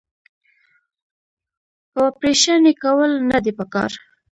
[1.95, 3.91] او اپرېشن ئې کول نۀ دي پکار-